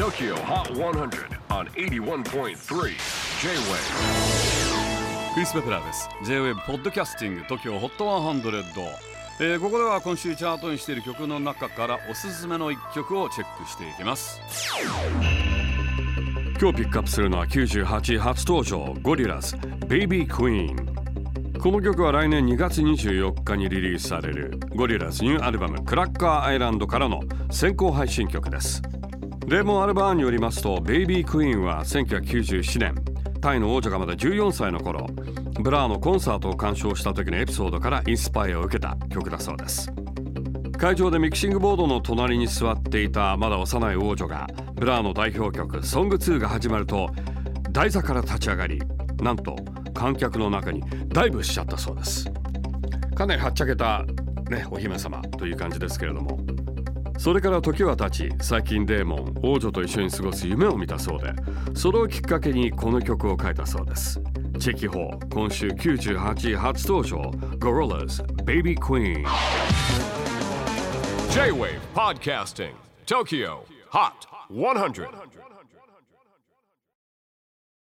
[0.00, 2.54] TOKYO HOT 100 on 81.3 J-WAVE
[5.34, 6.08] クリス・ベプラーです。
[6.24, 8.62] J-WAVE ポッドキャスティング TOKYO HOT 100、
[9.40, 14.40] えーここでは今週チャートにしている曲の中からおすすめの一曲をチェックしていきます。
[16.58, 27.20] 今日ピックアップするのは98位初登場ゴリラズ Baby Queen この曲は来年2月24日にリリースされるゴリラズニューアルバムクラッカーアイランドからの
[27.50, 28.80] 先行配信曲です
[29.50, 32.94] デーモン・アルバーンによりますとベイビー・クイーンは1997年
[33.40, 35.08] タイの王女がまだ14歳の頃
[35.60, 39.90] ブラーのコンサートを鑑賞した時のエピソードからインスパイアを受けた曲だそうです。
[40.78, 47.10] 会場でミキシングボードの隣に座っていたまだ幼い王女がブラーの代表曲「ソング2」が始まると
[47.72, 48.80] 台座から立ち上がり
[49.20, 49.56] なんと
[49.94, 52.30] 観客の中にダイブしちゃったそうです。
[53.16, 54.04] かなりはっちゃけた、
[54.48, 56.38] ね、お姫様という感じですけれども。
[57.20, 61.34] それから時は経ち最近デーモン王女と一緒に過ごす夢を見たそうで
[61.74, 64.18] それをきっかけにこの曲を書いたそうです。
[64.58, 67.18] チェキホー今週98位初登場
[67.58, 69.26] Gorillas Baby Queen
[71.30, 72.72] J-WAVE PODCASTING
[73.04, 74.14] TOKYO HOT
[74.50, 75.06] 100